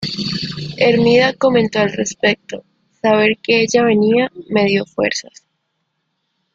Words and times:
Hermida 0.77 1.33
comentó 1.35 1.77
al 1.77 1.91
respecto: 1.91 2.63
"Saber 3.03 3.37
que 3.37 3.61
ella 3.61 3.83
venía 3.83 4.31
me 4.49 4.65
dio 4.65 4.83
fuerzas. 4.83 5.45